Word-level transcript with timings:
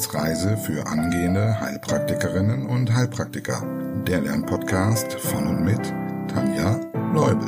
Wissensreise 0.00 0.56
für 0.56 0.86
angehende 0.86 1.60
Heilpraktikerinnen 1.60 2.64
und 2.64 2.90
Heilpraktiker. 2.90 3.62
Der 4.06 4.22
Lernpodcast 4.22 5.12
von 5.20 5.46
und 5.46 5.62
mit 5.62 5.92
Tanja 6.26 6.80
Leubel. 7.12 7.46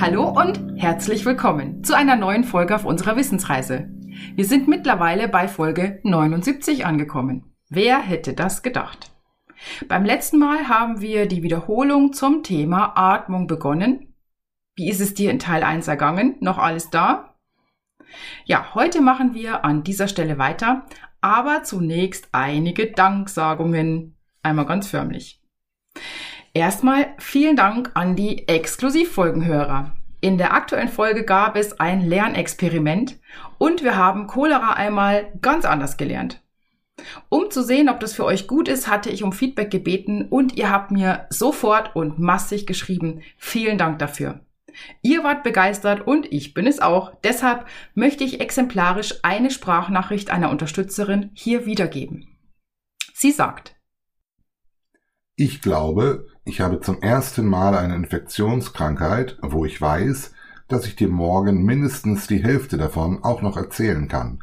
Hallo 0.00 0.30
und 0.30 0.80
herzlich 0.80 1.26
willkommen 1.26 1.84
zu 1.84 1.94
einer 1.94 2.16
neuen 2.16 2.44
Folge 2.44 2.74
auf 2.74 2.86
unserer 2.86 3.16
Wissensreise. 3.16 3.90
Wir 4.36 4.46
sind 4.46 4.68
mittlerweile 4.68 5.28
bei 5.28 5.48
Folge 5.48 6.00
79 6.02 6.86
angekommen. 6.86 7.44
Wer 7.68 7.98
hätte 7.98 8.32
das 8.32 8.62
gedacht? 8.62 9.09
Beim 9.88 10.04
letzten 10.04 10.38
Mal 10.38 10.68
haben 10.68 11.00
wir 11.00 11.26
die 11.26 11.42
Wiederholung 11.42 12.12
zum 12.12 12.42
Thema 12.42 12.92
Atmung 12.96 13.46
begonnen. 13.46 14.14
Wie 14.76 14.88
ist 14.88 15.00
es 15.00 15.14
dir 15.14 15.30
in 15.30 15.38
Teil 15.38 15.62
1 15.62 15.88
ergangen? 15.88 16.36
Noch 16.40 16.58
alles 16.58 16.90
da? 16.90 17.34
Ja, 18.44 18.74
heute 18.74 19.00
machen 19.00 19.34
wir 19.34 19.64
an 19.64 19.82
dieser 19.82 20.08
Stelle 20.08 20.38
weiter, 20.38 20.86
aber 21.20 21.62
zunächst 21.62 22.28
einige 22.32 22.90
Danksagungen. 22.92 24.16
Einmal 24.42 24.66
ganz 24.66 24.88
förmlich. 24.88 25.42
Erstmal 26.52 27.14
vielen 27.18 27.56
Dank 27.56 27.92
an 27.94 28.16
die 28.16 28.48
Exklusivfolgenhörer. 28.48 29.94
In 30.20 30.36
der 30.36 30.52
aktuellen 30.52 30.88
Folge 30.88 31.24
gab 31.24 31.56
es 31.56 31.78
ein 31.78 32.00
Lernexperiment 32.00 33.18
und 33.58 33.84
wir 33.84 33.96
haben 33.96 34.26
Cholera 34.26 34.72
einmal 34.72 35.32
ganz 35.40 35.64
anders 35.64 35.96
gelernt. 35.96 36.42
Um 37.28 37.50
zu 37.50 37.62
sehen, 37.62 37.88
ob 37.88 38.00
das 38.00 38.12
für 38.12 38.24
euch 38.24 38.46
gut 38.46 38.68
ist, 38.68 38.88
hatte 38.88 39.10
ich 39.10 39.22
um 39.22 39.32
Feedback 39.32 39.70
gebeten 39.70 40.26
und 40.28 40.56
ihr 40.56 40.70
habt 40.70 40.90
mir 40.90 41.26
sofort 41.30 41.94
und 41.94 42.18
massig 42.18 42.66
geschrieben. 42.66 43.22
Vielen 43.36 43.78
Dank 43.78 43.98
dafür. 43.98 44.40
Ihr 45.02 45.24
wart 45.24 45.42
begeistert 45.42 46.06
und 46.06 46.32
ich 46.32 46.54
bin 46.54 46.66
es 46.66 46.80
auch. 46.80 47.12
Deshalb 47.24 47.66
möchte 47.94 48.24
ich 48.24 48.40
exemplarisch 48.40 49.20
eine 49.22 49.50
Sprachnachricht 49.50 50.30
einer 50.30 50.50
Unterstützerin 50.50 51.30
hier 51.34 51.66
wiedergeben. 51.66 52.28
Sie 53.14 53.32
sagt, 53.32 53.76
ich 55.36 55.62
glaube, 55.62 56.26
ich 56.44 56.60
habe 56.60 56.80
zum 56.80 57.00
ersten 57.00 57.46
Mal 57.46 57.74
eine 57.74 57.94
Infektionskrankheit, 57.94 59.38
wo 59.40 59.64
ich 59.64 59.80
weiß, 59.80 60.32
dass 60.68 60.86
ich 60.86 60.96
dir 60.96 61.08
morgen 61.08 61.64
mindestens 61.64 62.26
die 62.26 62.42
Hälfte 62.42 62.76
davon 62.76 63.24
auch 63.24 63.42
noch 63.42 63.56
erzählen 63.56 64.06
kann. 64.06 64.40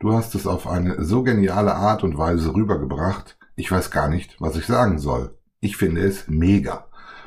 Du 0.00 0.12
hast 0.12 0.34
es 0.34 0.46
auf 0.46 0.68
eine 0.68 1.04
so 1.04 1.22
geniale 1.24 1.74
Art 1.74 2.04
und 2.04 2.16
Weise 2.16 2.54
rübergebracht. 2.54 3.36
Ich 3.56 3.70
weiß 3.70 3.90
gar 3.90 4.08
nicht, 4.08 4.36
was 4.38 4.56
ich 4.56 4.66
sagen 4.66 4.98
soll. 4.98 5.36
Ich 5.60 5.76
finde 5.76 6.02
es 6.02 6.28
mega. 6.28 6.86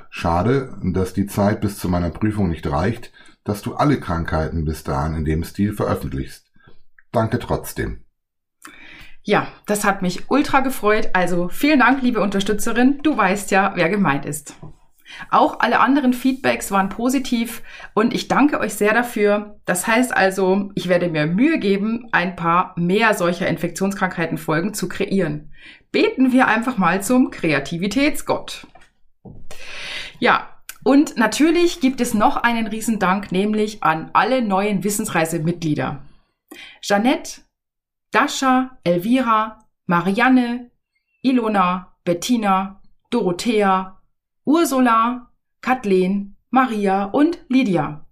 Schade, 0.09 0.77
dass 0.81 1.13
die 1.13 1.25
Zeit 1.25 1.59
bis 1.59 1.77
zu 1.77 1.89
meiner 1.89 2.09
Prüfung 2.09 2.49
nicht 2.49 2.69
reicht, 2.69 3.11
dass 3.43 3.61
du 3.61 3.75
alle 3.75 3.99
Krankheiten 3.99 4.63
bis 4.63 4.83
dahin 4.83 5.15
in 5.15 5.25
dem 5.25 5.43
Stil 5.43 5.73
veröffentlichst. 5.73 6.49
Danke 7.11 7.39
trotzdem. 7.39 8.05
Ja, 9.23 9.47
das 9.65 9.83
hat 9.83 10.01
mich 10.01 10.29
ultra 10.29 10.61
gefreut. 10.61 11.09
Also 11.13 11.49
vielen 11.49 11.79
Dank, 11.79 12.01
liebe 12.01 12.21
Unterstützerin. 12.21 13.01
Du 13.03 13.17
weißt 13.17 13.51
ja, 13.51 13.73
wer 13.75 13.89
gemeint 13.89 14.25
ist. 14.25 14.55
Auch 15.29 15.59
alle 15.59 15.79
anderen 15.79 16.13
Feedbacks 16.13 16.71
waren 16.71 16.89
positiv 16.89 17.63
und 17.93 18.13
ich 18.13 18.27
danke 18.27 18.59
euch 18.59 18.73
sehr 18.73 18.93
dafür. 18.93 19.59
Das 19.65 19.87
heißt 19.87 20.15
also, 20.15 20.71
ich 20.75 20.87
werde 20.87 21.09
mir 21.09 21.25
Mühe 21.25 21.59
geben, 21.59 22.07
ein 22.11 22.35
paar 22.35 22.73
mehr 22.77 23.13
solcher 23.13 23.47
Infektionskrankheiten-Folgen 23.47 24.73
zu 24.73 24.87
kreieren. 24.87 25.51
Beten 25.91 26.31
wir 26.31 26.47
einfach 26.47 26.77
mal 26.77 27.03
zum 27.03 27.31
Kreativitätsgott. 27.31 28.67
Ja, 30.19 30.47
und 30.83 31.17
natürlich 31.17 31.79
gibt 31.79 32.01
es 32.01 32.13
noch 32.13 32.37
einen 32.37 32.67
Riesendank, 32.67 33.31
nämlich 33.31 33.83
an 33.83 34.09
alle 34.13 34.41
neuen 34.41 34.83
Wissensreise-Mitglieder. 34.83 36.03
Jeanette, 36.81 37.41
Dasha, 38.11 38.77
Elvira, 38.83 39.59
Marianne, 39.85 40.71
Ilona, 41.21 41.93
Bettina, 42.03 42.81
Dorothea, 43.09 44.00
Ursula, 44.45 45.29
Kathleen, 45.61 46.35
Maria 46.49 47.05
und 47.05 47.39
Lydia. 47.47 48.05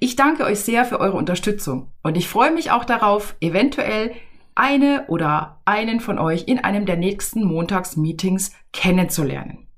Ich 0.00 0.16
danke 0.16 0.44
euch 0.44 0.60
sehr 0.60 0.86
für 0.86 0.98
eure 0.98 1.18
Unterstützung 1.18 1.92
und 2.02 2.16
ich 2.16 2.26
freue 2.26 2.52
mich 2.52 2.70
auch 2.70 2.86
darauf, 2.86 3.36
eventuell 3.40 4.12
eine 4.54 5.04
oder 5.08 5.60
einen 5.66 6.00
von 6.00 6.18
euch 6.18 6.48
in 6.48 6.58
einem 6.58 6.86
der 6.86 6.96
nächsten 6.96 7.44
Montagsmeetings 7.44 8.52
kennenzulernen. 8.72 9.68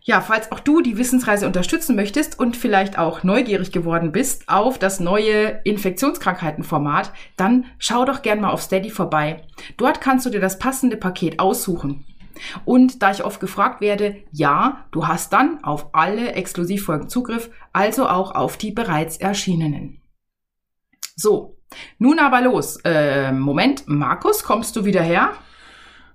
Ja, 0.00 0.22
falls 0.22 0.50
auch 0.50 0.60
du 0.60 0.80
die 0.80 0.96
Wissensreise 0.96 1.46
unterstützen 1.46 1.94
möchtest 1.94 2.38
und 2.38 2.56
vielleicht 2.56 2.98
auch 2.98 3.22
neugierig 3.22 3.70
geworden 3.70 4.12
bist 4.12 4.48
auf 4.48 4.78
das 4.78 4.98
neue 4.98 5.60
Infektionskrankheitenformat, 5.64 7.12
dann 7.36 7.66
schau 7.78 8.04
doch 8.06 8.22
gern 8.22 8.40
mal 8.40 8.50
auf 8.50 8.62
Steady 8.62 8.90
vorbei. 8.90 9.46
Dort 9.76 10.00
kannst 10.00 10.24
du 10.24 10.30
dir 10.30 10.40
das 10.40 10.58
passende 10.58 10.96
Paket 10.96 11.38
aussuchen. 11.38 12.06
Und 12.64 13.02
da 13.02 13.10
ich 13.10 13.24
oft 13.24 13.40
gefragt 13.40 13.80
werde, 13.80 14.16
ja, 14.32 14.86
du 14.90 15.06
hast 15.06 15.32
dann 15.32 15.62
auf 15.62 15.94
alle 15.94 16.32
Exklusivfolgen 16.32 17.08
Zugriff, 17.08 17.50
also 17.72 18.08
auch 18.08 18.34
auf 18.34 18.56
die 18.56 18.72
bereits 18.72 19.16
erschienenen. 19.16 20.00
So, 21.16 21.58
nun 21.98 22.18
aber 22.18 22.40
los. 22.40 22.78
Äh, 22.84 23.32
Moment, 23.32 23.84
Markus, 23.86 24.44
kommst 24.44 24.76
du 24.76 24.84
wieder 24.84 25.02
her? 25.02 25.32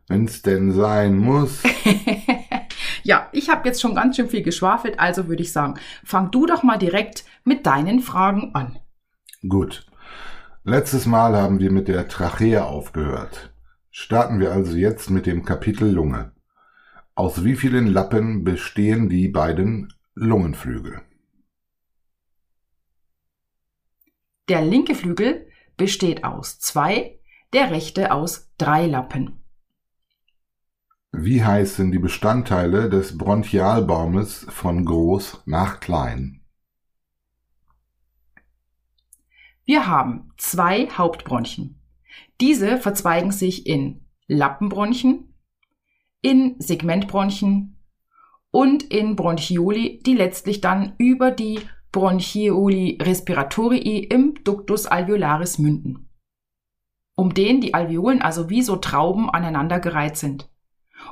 Wenn's 0.07 0.41
denn 0.41 0.71
sein 0.71 1.17
muss. 1.17 1.61
ja, 3.03 3.29
ich 3.31 3.49
habe 3.49 3.67
jetzt 3.67 3.79
schon 3.79 3.93
ganz 3.93 4.15
schön 4.15 4.27
viel 4.27 4.41
geschwafelt, 4.41 4.99
also 4.99 5.27
würde 5.27 5.43
ich 5.43 5.51
sagen, 5.51 5.75
fang 6.03 6.31
du 6.31 6.47
doch 6.47 6.63
mal 6.63 6.77
direkt 6.77 7.25
mit 7.43 7.65
deinen 7.65 7.99
Fragen 7.99 8.51
an. 8.55 8.79
Gut. 9.47 9.85
Letztes 10.63 11.05
Mal 11.05 11.35
haben 11.35 11.59
wir 11.59 11.71
mit 11.71 11.87
der 11.87 12.07
Trachea 12.07 12.65
aufgehört. 12.65 13.53
Starten 14.01 14.39
wir 14.39 14.53
also 14.53 14.77
jetzt 14.77 15.09
mit 15.09 15.25
dem 15.25 15.43
Kapitel 15.43 15.91
Lunge. 15.91 16.31
Aus 17.15 17.43
wie 17.43 17.57
vielen 17.57 17.85
Lappen 17.85 18.45
bestehen 18.45 19.09
die 19.09 19.27
beiden 19.27 19.93
Lungenflügel? 20.13 21.01
Der 24.47 24.61
linke 24.61 24.95
Flügel 24.95 25.49
besteht 25.75 26.23
aus 26.23 26.61
zwei, 26.61 27.19
der 27.51 27.71
rechte 27.71 28.13
aus 28.13 28.49
drei 28.57 28.87
Lappen. 28.87 29.43
Wie 31.11 31.43
heißen 31.43 31.91
die 31.91 31.99
Bestandteile 31.99 32.89
des 32.89 33.17
Bronchialbaumes 33.17 34.45
von 34.49 34.85
groß 34.85 35.43
nach 35.45 35.81
klein? 35.81 36.41
Wir 39.65 39.87
haben 39.87 40.31
zwei 40.37 40.87
Hauptbronchien. 40.89 41.78
Diese 42.41 42.77
verzweigen 42.77 43.31
sich 43.31 43.67
in 43.67 44.05
Lappenbronchien, 44.27 45.33
in 46.21 46.55
Segmentbronchien 46.59 47.77
und 48.51 48.83
in 48.83 49.15
Bronchioli, 49.15 49.99
die 50.05 50.13
letztlich 50.13 50.61
dann 50.61 50.93
über 50.97 51.31
die 51.31 51.59
Bronchioli 51.91 52.99
respiratorii 53.01 53.99
im 53.99 54.35
Ductus 54.43 54.85
alveolaris 54.85 55.57
münden. 55.57 56.09
Um 57.15 57.33
den 57.33 57.59
die 57.59 57.73
Alveolen 57.73 58.21
also 58.21 58.49
wie 58.49 58.61
so 58.61 58.77
Trauben 58.77 59.29
aneinandergereiht 59.29 60.15
sind. 60.15 60.49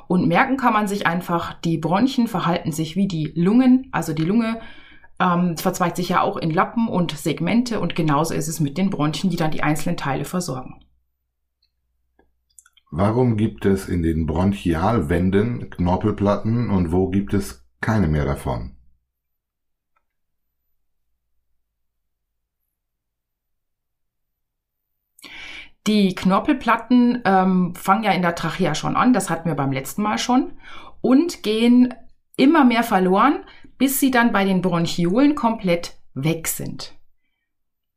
Und 0.06 0.28
merken 0.28 0.56
kann 0.56 0.72
man 0.72 0.86
sich 0.86 1.06
einfach, 1.06 1.54
die 1.60 1.78
Bronchien 1.78 2.28
verhalten 2.28 2.72
sich 2.72 2.96
wie 2.96 3.08
die 3.08 3.32
Lungen, 3.34 3.88
also 3.92 4.12
die 4.12 4.24
Lunge 4.24 4.60
ähm, 5.20 5.56
verzweigt 5.56 5.96
sich 5.96 6.10
ja 6.10 6.22
auch 6.22 6.36
in 6.36 6.50
Lappen 6.50 6.88
und 6.88 7.12
Segmente 7.12 7.80
und 7.80 7.94
genauso 7.94 8.34
ist 8.34 8.48
es 8.48 8.60
mit 8.60 8.78
den 8.78 8.90
Bronchien, 8.90 9.30
die 9.30 9.36
dann 9.36 9.50
die 9.50 9.62
einzelnen 9.62 9.96
Teile 9.96 10.24
versorgen. 10.24 10.84
Warum 12.90 13.36
gibt 13.36 13.66
es 13.66 13.86
in 13.86 14.02
den 14.02 14.24
Bronchialwänden 14.24 15.68
Knorpelplatten 15.68 16.70
und 16.70 16.90
wo 16.90 17.08
gibt 17.10 17.34
es 17.34 17.66
keine 17.82 18.08
mehr 18.08 18.24
davon? 18.24 18.76
Die 25.86 26.14
Knorpelplatten 26.14 27.22
ähm, 27.24 27.74
fangen 27.74 28.04
ja 28.04 28.12
in 28.12 28.22
der 28.22 28.34
Trachea 28.34 28.74
schon 28.74 28.96
an, 28.96 29.12
das 29.12 29.28
hatten 29.28 29.48
wir 29.48 29.54
beim 29.54 29.72
letzten 29.72 30.02
Mal 30.02 30.18
schon, 30.18 30.52
und 31.02 31.42
gehen 31.42 31.94
immer 32.36 32.64
mehr 32.64 32.82
verloren, 32.82 33.44
bis 33.76 34.00
sie 34.00 34.10
dann 34.10 34.32
bei 34.32 34.44
den 34.44 34.62
Bronchiolen 34.62 35.34
komplett 35.34 35.98
weg 36.14 36.48
sind. 36.48 36.97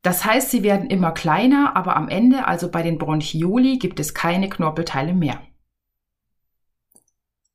Das 0.02 0.24
heißt, 0.24 0.50
sie 0.50 0.64
werden 0.64 0.90
immer 0.90 1.12
kleiner, 1.12 1.76
aber 1.76 1.96
am 1.96 2.08
Ende, 2.08 2.46
also 2.46 2.70
bei 2.70 2.82
den 2.82 2.98
Bronchioli, 2.98 3.78
gibt 3.78 4.00
es 4.00 4.14
keine 4.14 4.48
Knorpelteile 4.48 5.14
mehr. 5.14 5.40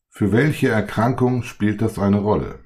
Für 0.10 0.32
welche 0.32 0.70
Erkrankung 0.70 1.44
spielt 1.44 1.82
das 1.82 2.00
eine 2.00 2.20
Rolle? 2.20 2.64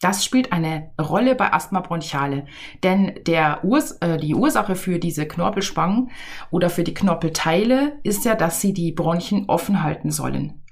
Das 0.00 0.24
spielt 0.24 0.52
eine 0.52 0.90
Rolle 1.00 1.34
bei 1.34 1.52
Asthma 1.52 1.80
bronchiale, 1.80 2.46
denn 2.82 3.20
Urs 3.62 3.92
äh, 4.02 4.18
die 4.18 4.34
Ursache 4.34 4.76
für 4.76 4.98
diese 4.98 5.26
Knorpelspangen 5.26 6.10
oder 6.50 6.68
für 6.68 6.84
die 6.84 6.92
Knorpelteile 6.92 8.00
ist 8.02 8.24
ja, 8.26 8.34
dass 8.34 8.60
sie 8.60 8.74
die 8.74 8.92
Bronchien 8.92 9.44
offen 9.48 9.82
halten 9.82 10.10
sollen. 10.10 10.62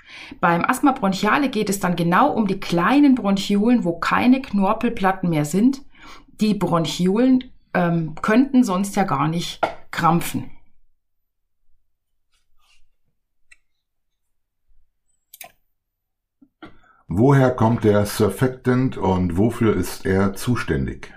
Beim 0.41 0.65
Asthma 0.65 0.93
bronchiale 0.93 1.49
geht 1.49 1.71
es 1.71 1.81
dann 1.81 1.97
genau 1.97 2.31
um 2.33 2.47
die 2.47 2.61
kleinen 2.61 3.15
Bronchiolen, 3.15 3.85
wo 3.85 3.99
keine 3.99 4.43
Knorpelplatten 4.43 5.31
mehr 5.31 5.47
sind. 5.47 5.83
Die 6.43 6.55
Bronchiolen 6.55 7.53
ähm, 7.73 8.17
könnten 8.21 8.65
sonst 8.65 8.97
ja 8.97 9.05
gar 9.05 9.29
nicht 9.29 9.61
krampfen. 9.93 10.51
Woher 17.07 17.53
kommt 17.53 17.85
der 17.85 18.07
Surfactant 18.07 18.97
und 18.97 19.39
wofür 19.39 19.77
ist 19.77 20.05
er 20.05 20.35
zuständig? 20.35 21.15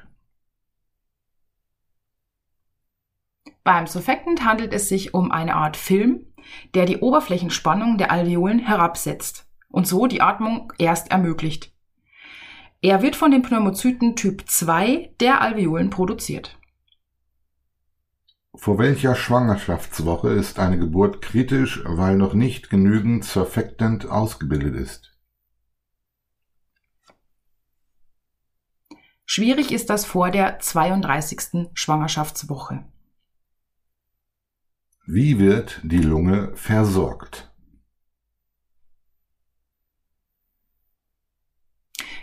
Beim 3.64 3.88
Surfactant 3.88 4.46
handelt 4.46 4.74
es 4.74 4.90
sich 4.90 5.16
um 5.16 5.32
eine 5.32 5.56
Art 5.56 5.76
Film, 5.76 6.28
der 6.76 6.86
die 6.86 6.98
Oberflächenspannung 6.98 7.98
der 7.98 8.12
Alveolen 8.12 8.60
herabsetzt 8.60 9.50
und 9.70 9.88
so 9.88 10.06
die 10.06 10.22
Atmung 10.22 10.72
erst 10.78 11.10
ermöglicht. 11.10 11.75
Er 12.86 13.02
wird 13.02 13.16
von 13.16 13.32
den 13.32 13.42
Pneumozyten 13.42 14.16
Typ 14.16 14.48
2 14.48 15.16
der 15.20 15.42
Alveolen 15.42 15.90
produziert. 15.90 16.56
Vor 18.54 18.78
welcher 18.78 19.16
Schwangerschaftswoche 19.16 20.30
ist 20.30 20.60
eine 20.60 20.78
Geburt 20.78 21.20
kritisch, 21.20 21.82
weil 21.84 22.16
noch 22.16 22.36
nicht 22.36 22.70
genügend 22.70 23.26
Surfactant 23.26 24.06
ausgebildet 24.06 24.76
ist? 24.76 25.18
Schwierig 29.26 29.72
ist 29.72 29.90
das 29.90 30.06
vor 30.06 30.30
der 30.30 30.60
32. 30.60 31.72
Schwangerschaftswoche. 31.74 32.86
Wie 35.08 35.40
wird 35.40 35.82
die 35.82 36.04
Lunge 36.04 36.56
versorgt? 36.56 37.52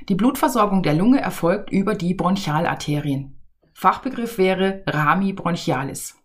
Die 0.08 0.14
Blutversorgung 0.14 0.82
der 0.82 0.94
Lunge 0.94 1.20
erfolgt 1.20 1.70
über 1.70 1.94
die 1.94 2.14
Bronchialarterien. 2.14 3.38
Fachbegriff 3.72 4.38
wäre 4.38 4.82
Rami 4.86 5.32
bronchialis. 5.32 6.16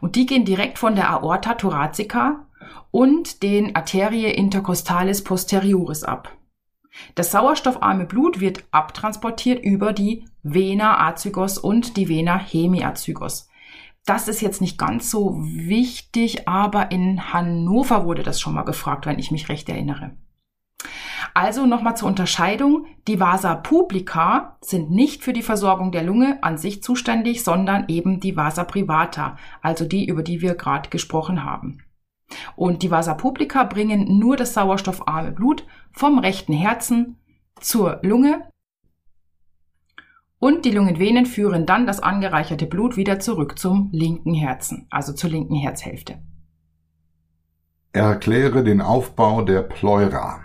Und 0.00 0.16
die 0.16 0.26
gehen 0.26 0.44
direkt 0.44 0.78
von 0.78 0.94
der 0.94 1.10
Aorta 1.10 1.54
thoracica 1.54 2.46
und 2.90 3.42
den 3.42 3.74
Arterie 3.74 4.30
intercostalis 4.30 5.24
posterioris 5.24 6.04
ab. 6.04 6.36
Das 7.14 7.32
sauerstoffarme 7.32 8.04
Blut 8.04 8.40
wird 8.40 8.64
abtransportiert 8.70 9.64
über 9.64 9.92
die 9.92 10.26
Vena 10.42 11.06
azygos 11.06 11.58
und 11.58 11.96
die 11.96 12.08
Vena 12.08 12.38
hemiazygos. 12.38 13.48
Das 14.06 14.28
ist 14.28 14.42
jetzt 14.42 14.60
nicht 14.60 14.78
ganz 14.78 15.10
so 15.10 15.38
wichtig, 15.40 16.46
aber 16.46 16.90
in 16.92 17.32
Hannover 17.32 18.04
wurde 18.04 18.22
das 18.22 18.40
schon 18.40 18.54
mal 18.54 18.62
gefragt, 18.62 19.06
wenn 19.06 19.18
ich 19.18 19.30
mich 19.30 19.48
recht 19.48 19.68
erinnere. 19.68 20.12
Also 21.34 21.66
nochmal 21.66 21.96
zur 21.96 22.08
Unterscheidung. 22.08 22.86
Die 23.08 23.18
Vasa 23.18 23.56
publica 23.56 24.56
sind 24.60 24.90
nicht 24.90 25.24
für 25.24 25.32
die 25.32 25.42
Versorgung 25.42 25.90
der 25.90 26.04
Lunge 26.04 26.38
an 26.42 26.56
sich 26.56 26.82
zuständig, 26.82 27.42
sondern 27.42 27.86
eben 27.88 28.20
die 28.20 28.36
Vasa 28.36 28.64
privata, 28.64 29.36
also 29.60 29.84
die, 29.84 30.06
über 30.06 30.22
die 30.22 30.40
wir 30.40 30.54
gerade 30.54 30.90
gesprochen 30.90 31.44
haben. 31.44 31.82
Und 32.56 32.82
die 32.82 32.90
Vasa 32.90 33.14
publica 33.14 33.64
bringen 33.64 34.18
nur 34.18 34.36
das 34.36 34.54
sauerstoffarme 34.54 35.32
Blut 35.32 35.66
vom 35.92 36.18
rechten 36.18 36.52
Herzen 36.52 37.18
zur 37.60 37.98
Lunge 38.02 38.48
und 40.44 40.66
die 40.66 40.72
Lungenvenen 40.72 41.24
führen 41.24 41.64
dann 41.64 41.86
das 41.86 42.00
angereicherte 42.00 42.66
Blut 42.66 42.98
wieder 42.98 43.18
zurück 43.18 43.58
zum 43.58 43.88
linken 43.92 44.34
Herzen, 44.34 44.86
also 44.90 45.14
zur 45.14 45.30
linken 45.30 45.54
Herzhälfte. 45.54 46.18
Erkläre 47.94 48.62
den 48.62 48.82
Aufbau 48.82 49.40
der 49.40 49.62
Pleura. 49.62 50.43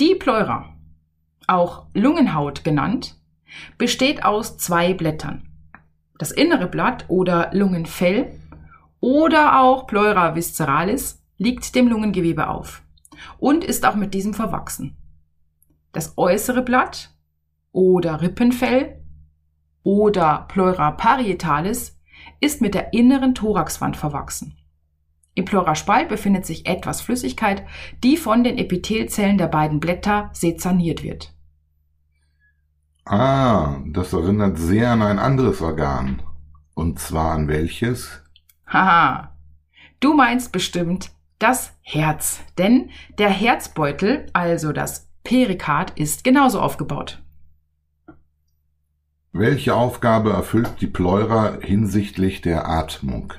Die 0.00 0.16
Pleura, 0.16 0.74
auch 1.46 1.86
Lungenhaut 1.94 2.64
genannt, 2.64 3.14
besteht 3.78 4.24
aus 4.24 4.58
zwei 4.58 4.92
Blättern. 4.92 5.48
Das 6.18 6.32
innere 6.32 6.66
Blatt 6.66 7.04
oder 7.06 7.50
Lungenfell 7.52 8.32
oder 8.98 9.60
auch 9.60 9.86
Pleura 9.86 10.34
visceralis 10.34 11.22
liegt 11.38 11.76
dem 11.76 11.86
Lungengewebe 11.86 12.48
auf 12.48 12.82
und 13.38 13.62
ist 13.62 13.86
auch 13.86 13.94
mit 13.94 14.14
diesem 14.14 14.34
verwachsen. 14.34 14.96
Das 15.92 16.18
äußere 16.18 16.62
Blatt 16.62 17.14
oder 17.70 18.20
Rippenfell 18.20 19.00
oder 19.84 20.46
Pleura 20.48 20.90
parietalis 20.90 22.00
ist 22.40 22.60
mit 22.60 22.74
der 22.74 22.94
inneren 22.94 23.36
Thoraxwand 23.36 23.96
verwachsen. 23.96 24.56
Im 25.34 25.44
Pleuraspalt 25.44 26.08
befindet 26.08 26.46
sich 26.46 26.66
etwas 26.66 27.00
Flüssigkeit, 27.00 27.64
die 28.02 28.16
von 28.16 28.44
den 28.44 28.56
Epithelzellen 28.56 29.36
der 29.36 29.48
beiden 29.48 29.80
Blätter 29.80 30.30
sezerniert 30.32 31.02
wird. 31.02 31.32
Ah, 33.04 33.80
das 33.86 34.12
erinnert 34.12 34.58
sehr 34.58 34.90
an 34.90 35.02
ein 35.02 35.18
anderes 35.18 35.60
Organ. 35.60 36.22
Und 36.74 36.98
zwar 36.98 37.32
an 37.32 37.48
welches? 37.48 38.22
Haha, 38.66 39.36
du 40.00 40.14
meinst 40.14 40.52
bestimmt 40.52 41.10
das 41.38 41.72
Herz, 41.82 42.40
denn 42.56 42.90
der 43.18 43.28
Herzbeutel, 43.28 44.26
also 44.32 44.72
das 44.72 45.08
Perikard, 45.24 45.98
ist 45.98 46.24
genauso 46.24 46.60
aufgebaut. 46.60 47.20
Welche 49.32 49.74
Aufgabe 49.74 50.30
erfüllt 50.30 50.80
die 50.80 50.86
Pleura 50.86 51.58
hinsichtlich 51.60 52.40
der 52.40 52.68
Atmung? 52.68 53.34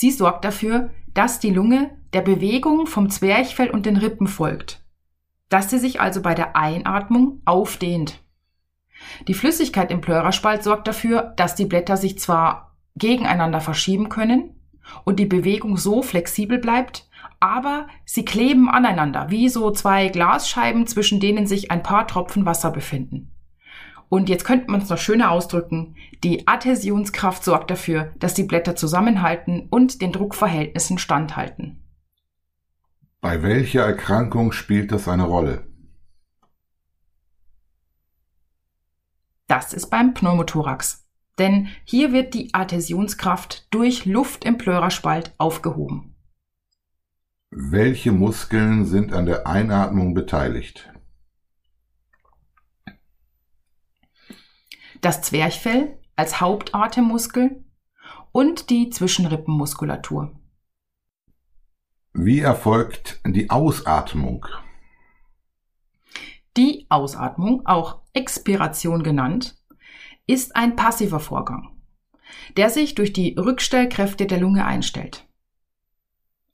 Sie 0.00 0.12
sorgt 0.12 0.44
dafür, 0.44 0.90
dass 1.12 1.40
die 1.40 1.50
Lunge 1.50 1.90
der 2.12 2.20
Bewegung 2.20 2.86
vom 2.86 3.10
Zwerchfell 3.10 3.68
und 3.68 3.84
den 3.84 3.96
Rippen 3.96 4.28
folgt, 4.28 4.84
dass 5.48 5.70
sie 5.70 5.78
sich 5.80 6.00
also 6.00 6.22
bei 6.22 6.36
der 6.36 6.54
Einatmung 6.54 7.42
aufdehnt. 7.44 8.22
Die 9.26 9.34
Flüssigkeit 9.34 9.90
im 9.90 10.00
Pleuraspalt 10.00 10.62
sorgt 10.62 10.86
dafür, 10.86 11.34
dass 11.36 11.56
die 11.56 11.64
Blätter 11.64 11.96
sich 11.96 12.16
zwar 12.16 12.76
gegeneinander 12.94 13.60
verschieben 13.60 14.08
können 14.08 14.54
und 15.02 15.18
die 15.18 15.26
Bewegung 15.26 15.76
so 15.76 16.00
flexibel 16.00 16.58
bleibt, 16.58 17.08
aber 17.40 17.88
sie 18.04 18.24
kleben 18.24 18.68
aneinander, 18.68 19.30
wie 19.30 19.48
so 19.48 19.72
zwei 19.72 20.10
Glasscheiben, 20.10 20.86
zwischen 20.86 21.18
denen 21.18 21.48
sich 21.48 21.72
ein 21.72 21.82
paar 21.82 22.06
Tropfen 22.06 22.46
Wasser 22.46 22.70
befinden. 22.70 23.32
Und 24.08 24.28
jetzt 24.28 24.44
könnte 24.44 24.70
man 24.70 24.80
es 24.80 24.88
noch 24.88 24.98
schöner 24.98 25.30
ausdrücken. 25.30 25.96
Die 26.24 26.46
Adhäsionskraft 26.46 27.44
sorgt 27.44 27.70
dafür, 27.70 28.12
dass 28.18 28.34
die 28.34 28.44
Blätter 28.44 28.74
zusammenhalten 28.74 29.68
und 29.70 30.00
den 30.00 30.12
Druckverhältnissen 30.12 30.98
standhalten. 30.98 31.82
Bei 33.20 33.42
welcher 33.42 33.82
Erkrankung 33.82 34.52
spielt 34.52 34.92
das 34.92 35.08
eine 35.08 35.24
Rolle? 35.24 35.66
Das 39.48 39.72
ist 39.72 39.88
beim 39.88 40.14
Pneumothorax. 40.14 41.06
Denn 41.38 41.68
hier 41.84 42.12
wird 42.12 42.34
die 42.34 42.52
Adhäsionskraft 42.52 43.72
durch 43.72 44.04
Luft 44.04 44.44
im 44.44 44.58
Pleuraspalt 44.58 45.34
aufgehoben. 45.38 46.16
Welche 47.50 48.12
Muskeln 48.12 48.84
sind 48.84 49.12
an 49.12 49.24
der 49.24 49.46
Einatmung 49.46 50.14
beteiligt? 50.14 50.92
Das 55.00 55.22
Zwerchfell 55.22 55.98
als 56.16 56.40
Hauptatemmuskel 56.40 57.64
und 58.32 58.70
die 58.70 58.90
Zwischenrippenmuskulatur. 58.90 60.32
Wie 62.12 62.40
erfolgt 62.40 63.20
die 63.24 63.48
Ausatmung? 63.48 64.46
Die 66.56 66.86
Ausatmung, 66.88 67.64
auch 67.66 68.00
Expiration 68.12 69.04
genannt, 69.04 69.56
ist 70.26 70.56
ein 70.56 70.74
passiver 70.74 71.20
Vorgang, 71.20 71.80
der 72.56 72.70
sich 72.70 72.96
durch 72.96 73.12
die 73.12 73.34
Rückstellkräfte 73.38 74.26
der 74.26 74.40
Lunge 74.40 74.66
einstellt. 74.66 75.28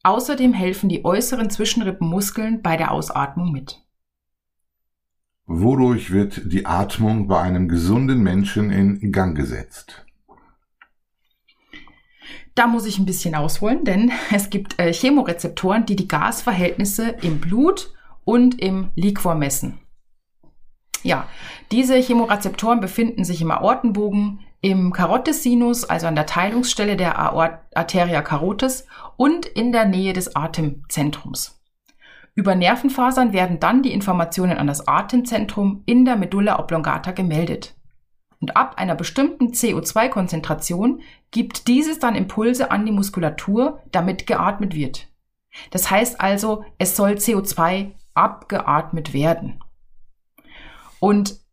Außerdem 0.02 0.52
helfen 0.52 0.90
die 0.90 1.06
äußeren 1.06 1.48
Zwischenrippenmuskeln 1.48 2.60
bei 2.60 2.76
der 2.76 2.90
Ausatmung 2.90 3.50
mit. 3.52 3.83
Wodurch 5.46 6.10
wird 6.10 6.52
die 6.52 6.64
Atmung 6.64 7.28
bei 7.28 7.40
einem 7.40 7.68
gesunden 7.68 8.22
Menschen 8.22 8.70
in 8.70 9.12
Gang 9.12 9.36
gesetzt? 9.36 10.04
Da 12.54 12.66
muss 12.66 12.86
ich 12.86 12.98
ein 12.98 13.04
bisschen 13.04 13.34
ausholen, 13.34 13.84
denn 13.84 14.12
es 14.32 14.48
gibt 14.48 14.78
äh, 14.78 14.92
Chemorezeptoren, 14.92 15.86
die 15.86 15.96
die 15.96 16.08
Gasverhältnisse 16.08 17.08
im 17.22 17.40
Blut 17.40 17.92
und 18.24 18.60
im 18.60 18.90
Liquor 18.94 19.34
messen. 19.34 19.78
Ja, 21.02 21.28
diese 21.70 21.96
Chemorezeptoren 21.96 22.80
befinden 22.80 23.24
sich 23.24 23.42
im 23.42 23.50
Aortenbogen, 23.50 24.40
im 24.62 24.94
Carottis-Sinus, 24.94 25.84
also 25.84 26.06
an 26.06 26.14
der 26.14 26.24
Teilungsstelle 26.24 26.96
der 26.96 27.18
Arteria 27.18 28.22
carotis 28.22 28.86
und 29.18 29.44
in 29.44 29.72
der 29.72 29.84
Nähe 29.84 30.14
des 30.14 30.34
Atemzentrums. 30.34 31.53
Über 32.34 32.54
Nervenfasern 32.56 33.32
werden 33.32 33.60
dann 33.60 33.82
die 33.82 33.92
Informationen 33.92 34.58
an 34.58 34.66
das 34.66 34.88
Atemzentrum 34.88 35.82
in 35.86 36.04
der 36.04 36.16
Medulla 36.16 36.58
oblongata 36.58 37.12
gemeldet. 37.12 37.76
Und 38.40 38.56
ab 38.56 38.74
einer 38.76 38.96
bestimmten 38.96 39.52
CO2-Konzentration 39.52 41.00
gibt 41.30 41.68
dieses 41.68 42.00
dann 42.00 42.16
Impulse 42.16 42.70
an 42.70 42.84
die 42.84 42.92
Muskulatur, 42.92 43.80
damit 43.92 44.26
geatmet 44.26 44.74
wird. 44.74 45.08
Das 45.70 45.90
heißt 45.90 46.20
also, 46.20 46.64
es 46.78 46.96
soll 46.96 47.12
CO2 47.12 47.92
abgeatmet 48.14 49.14
werden. 49.14 49.60
Und 50.98 51.43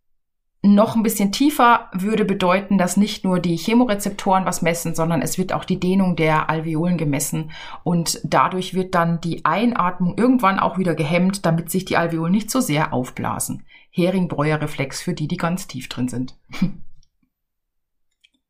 noch 0.63 0.95
ein 0.95 1.01
bisschen 1.01 1.31
tiefer 1.31 1.89
würde 1.91 2.23
bedeuten, 2.23 2.77
dass 2.77 2.95
nicht 2.95 3.23
nur 3.23 3.39
die 3.39 3.57
Chemorezeptoren 3.57 4.45
was 4.45 4.61
messen, 4.61 4.93
sondern 4.93 5.23
es 5.23 5.39
wird 5.39 5.53
auch 5.53 5.65
die 5.65 5.79
Dehnung 5.79 6.15
der 6.15 6.51
Alveolen 6.51 6.97
gemessen 6.97 7.51
und 7.83 8.21
dadurch 8.23 8.75
wird 8.75 8.93
dann 8.93 9.19
die 9.21 9.43
Einatmung 9.43 10.17
irgendwann 10.17 10.59
auch 10.59 10.77
wieder 10.77 10.93
gehemmt, 10.93 11.47
damit 11.47 11.71
sich 11.71 11.85
die 11.85 11.97
Alveolen 11.97 12.31
nicht 12.31 12.51
so 12.51 12.59
sehr 12.59 12.93
aufblasen. 12.93 13.65
Hering-Breuer-Reflex 13.89 15.01
für 15.01 15.13
die, 15.13 15.27
die 15.27 15.37
ganz 15.37 15.67
tief 15.67 15.89
drin 15.89 16.07
sind. 16.07 16.37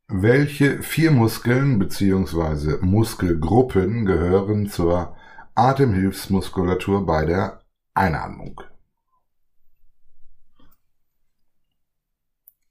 Welche 0.08 0.84
vier 0.84 1.12
Muskeln 1.12 1.80
bzw. 1.80 2.86
Muskelgruppen 2.86 4.06
gehören 4.06 4.68
zur 4.68 5.16
Atemhilfsmuskulatur 5.56 7.06
bei 7.06 7.24
der 7.24 7.62
Einatmung? 7.94 8.60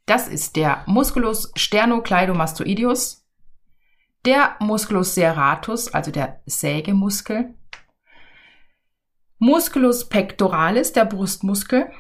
Das 0.07 0.29
ist 0.29 0.57
der 0.57 0.83
Musculus 0.87 1.53
sternocleidomastoideus, 1.57 3.27
der 4.25 4.57
Musculus 4.61 5.15
serratus, 5.15 5.89
also 5.89 6.11
der 6.11 6.43
Sägemuskel, 6.47 7.55
Musculus 9.39 10.09
pectoralis, 10.09 10.93
der 10.93 11.07
Brustmuskel 11.07 11.91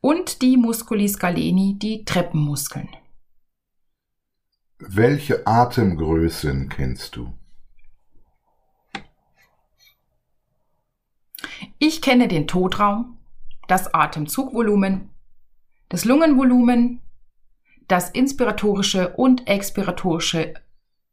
und 0.00 0.40
die 0.40 0.56
Musculi 0.56 1.08
scaleni, 1.08 1.78
die 1.78 2.04
Treppenmuskeln. 2.04 2.88
Welche 4.78 5.46
Atemgrößen 5.46 6.68
kennst 6.70 7.16
du? 7.16 7.32
Ich 11.78 12.00
kenne 12.00 12.28
den 12.28 12.46
Totraum, 12.46 13.18
das 13.68 13.92
Atemzugvolumen, 13.92 15.10
das 15.90 16.06
Lungenvolumen, 16.06 17.00
das 17.88 18.10
inspiratorische 18.10 19.16
und 19.16 19.48
expiratorische 19.48 20.54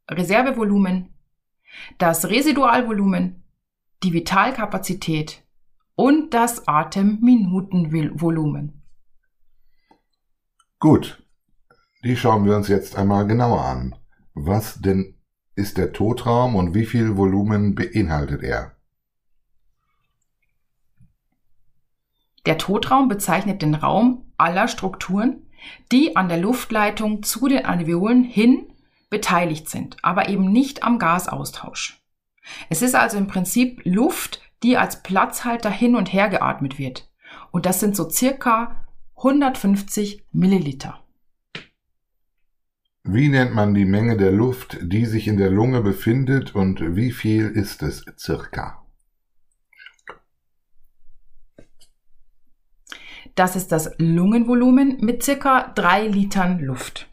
Reservevolumen, 0.10 1.14
das 1.98 2.30
Residualvolumen, 2.30 3.44
die 4.04 4.14
Vitalkapazität 4.14 5.44
und 5.96 6.34
das 6.34 6.68
Atemminutenvolumen. 6.68 8.82
Gut, 10.80 11.24
die 12.04 12.18
schauen 12.18 12.46
wir 12.46 12.56
uns 12.56 12.68
jetzt 12.68 12.98
einmal 12.98 13.28
genauer 13.28 13.64
an. 13.64 13.96
Was 14.34 14.82
denn 14.82 15.16
ist 15.56 15.78
der 15.78 15.94
Totraum 15.94 16.56
und 16.56 16.74
wie 16.74 16.86
viel 16.86 17.18
Volumen 17.18 17.76
beinhaltet 17.76 18.42
er? 18.42 18.76
Der 22.48 22.58
Totraum 22.58 23.08
bezeichnet 23.08 23.62
den 23.62 23.76
Raum 23.76 24.26
aller 24.38 24.68
Strukturen, 24.68 25.44
die 25.92 26.16
an 26.16 26.30
der 26.30 26.38
Luftleitung 26.38 27.24
zu 27.24 27.48
den 27.48 27.66
Alveolen 27.66 28.24
hin 28.24 28.68
beteiligt 29.10 29.70
sind, 29.70 29.98
aber 30.02 30.30
eben 30.30 30.52
nicht 30.52 30.84
am 30.84 30.98
Gasaustausch. 30.98 32.02
Es 32.70 32.82
ist 32.82 32.96
also 32.96 33.18
im 33.18 33.28
Prinzip 33.28 33.82
Luft, 33.84 34.42
die 34.64 34.78
als 34.78 35.04
Platzhalter 35.04 35.70
hin 35.70 35.96
und 35.96 36.14
her 36.14 36.30
geatmet 36.30 36.80
wird. 36.80 37.10
Und 37.52 37.66
das 37.66 37.80
sind 37.80 37.96
so 37.96 38.10
circa 38.10 38.86
150 39.18 40.24
Milliliter. 40.32 41.00
Wie 43.04 43.30
nennt 43.30 43.54
man 43.54 43.74
die 43.74 43.86
Menge 43.86 44.16
der 44.16 44.32
Luft, 44.32 44.78
die 44.82 45.06
sich 45.06 45.28
in 45.28 45.38
der 45.38 45.50
Lunge 45.50 45.82
befindet 45.82 46.56
und 46.56 46.96
wie 46.96 47.12
viel 47.12 47.48
ist 47.48 47.82
es 47.82 48.06
circa? 48.18 48.81
Das 53.42 53.56
ist 53.56 53.72
das 53.72 53.90
Lungenvolumen 53.98 54.98
mit 55.00 55.24
circa 55.24 55.72
drei 55.74 56.06
Litern 56.06 56.60
Luft. 56.60 57.10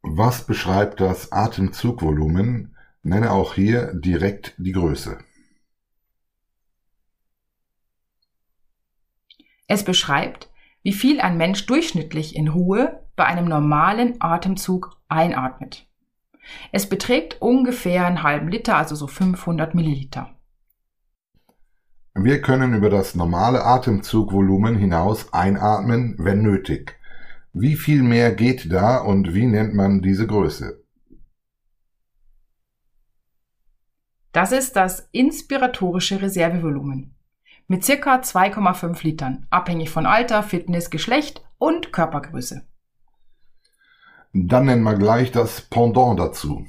Was 0.00 0.46
beschreibt 0.46 1.00
das 1.00 1.32
Atemzugvolumen? 1.32 2.76
Nenne 3.02 3.32
auch 3.32 3.54
hier 3.54 3.92
direkt 3.94 4.54
die 4.58 4.70
Größe. 4.70 5.18
Es 9.66 9.82
beschreibt, 9.82 10.50
wie 10.84 10.92
viel 10.92 11.20
ein 11.20 11.36
Mensch 11.36 11.66
durchschnittlich 11.66 12.36
in 12.36 12.46
Ruhe 12.46 13.04
bei 13.16 13.24
einem 13.24 13.46
normalen 13.46 14.20
Atemzug 14.20 15.00
einatmet. 15.08 15.84
Es 16.70 16.88
beträgt 16.88 17.42
ungefähr 17.42 18.06
einen 18.06 18.22
halben 18.22 18.46
Liter, 18.46 18.76
also 18.76 18.94
so 18.94 19.08
500 19.08 19.74
Milliliter. 19.74 20.35
Wir 22.18 22.40
können 22.40 22.74
über 22.74 22.88
das 22.88 23.14
normale 23.14 23.62
Atemzugvolumen 23.62 24.76
hinaus 24.76 25.34
einatmen, 25.34 26.16
wenn 26.18 26.40
nötig. 26.40 26.98
Wie 27.52 27.76
viel 27.76 28.02
mehr 28.02 28.34
geht 28.34 28.72
da 28.72 28.98
und 28.98 29.34
wie 29.34 29.44
nennt 29.44 29.74
man 29.74 30.00
diese 30.00 30.26
Größe? 30.26 30.82
Das 34.32 34.52
ist 34.52 34.76
das 34.76 35.08
inspiratorische 35.12 36.22
Reservevolumen 36.22 37.14
mit 37.68 37.84
circa 37.84 38.16
2,5 38.16 39.02
Litern, 39.02 39.46
abhängig 39.50 39.90
von 39.90 40.06
Alter, 40.06 40.42
Fitness, 40.42 40.88
Geschlecht 40.88 41.44
und 41.58 41.92
Körpergröße. 41.92 42.66
Dann 44.32 44.66
nennen 44.66 44.84
wir 44.84 44.94
gleich 44.94 45.32
das 45.32 45.60
Pendant 45.60 46.18
dazu. 46.18 46.66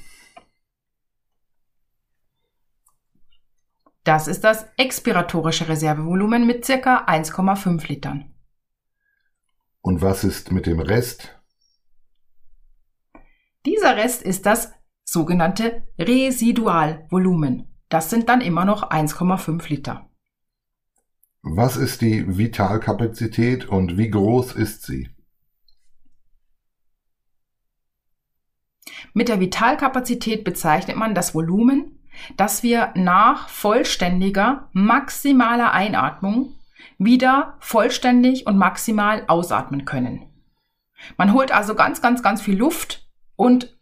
Das 4.08 4.30
ist 4.30 4.46
das 4.46 4.66
expiratorische 4.78 5.68
Reservevolumen 5.68 6.48
mit 6.48 6.66
ca. 6.66 7.04
1,5 7.08 7.90
Litern. 7.90 8.34
Und 9.82 10.02
was 10.02 10.24
ist 10.24 10.54
mit 10.54 10.66
dem 10.66 10.80
Rest? 10.80 11.38
Dieser 13.66 13.98
Rest 13.98 14.24
ist 14.24 14.46
das 14.46 14.72
sogenannte 15.04 15.86
Residualvolumen. 16.00 17.78
Das 17.90 18.10
sind 18.10 18.30
dann 18.30 18.40
immer 18.40 18.64
noch 18.64 18.90
1,5 18.92 19.68
Liter. 19.68 20.10
Was 21.42 21.76
ist 21.76 22.00
die 22.00 22.38
Vitalkapazität 22.38 23.66
und 23.66 23.98
wie 23.98 24.10
groß 24.10 24.54
ist 24.54 24.84
sie? 24.84 25.10
Mit 29.14 29.28
der 29.28 29.42
Vitalkapazität 29.42 30.46
bezeichnet 30.46 30.96
man 30.96 31.14
das 31.14 31.36
Volumen, 31.36 31.97
dass 32.36 32.63
wir 32.63 32.91
nach 32.95 33.50
vollständiger, 33.50 34.69
maximaler 34.74 35.71
Einatmung 35.71 36.53
wieder 36.97 37.55
vollständig 37.59 38.47
und 38.47 38.57
maximal 38.57 39.24
ausatmen 39.27 39.86
können. 39.86 40.24
Man 41.17 41.33
holt 41.33 41.51
also 41.51 41.75
ganz, 41.75 42.01
ganz, 42.01 42.24
ganz 42.24 42.41
viel 42.41 42.57
Luft 42.57 43.07
und 43.36 43.77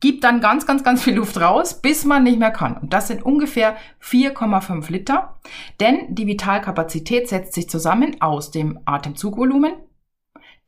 gibt 0.00 0.24
dann 0.24 0.40
ganz, 0.40 0.66
ganz, 0.66 0.82
ganz 0.82 1.02
viel 1.02 1.14
Luft 1.14 1.40
raus, 1.40 1.80
bis 1.80 2.04
man 2.04 2.24
nicht 2.24 2.38
mehr 2.38 2.50
kann. 2.50 2.76
Und 2.76 2.92
das 2.92 3.08
sind 3.08 3.24
ungefähr 3.24 3.76
4,5 4.02 4.90
Liter, 4.90 5.38
denn 5.80 6.14
die 6.14 6.26
Vitalkapazität 6.26 7.28
setzt 7.28 7.54
sich 7.54 7.70
zusammen 7.70 8.20
aus 8.20 8.50
dem 8.50 8.80
Atemzugvolumen, 8.84 9.72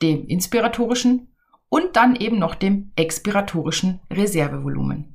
dem 0.00 0.26
inspiratorischen 0.26 1.34
und 1.68 1.96
dann 1.96 2.14
eben 2.14 2.38
noch 2.38 2.54
dem 2.54 2.92
expiratorischen 2.96 4.00
Reservevolumen. 4.10 5.13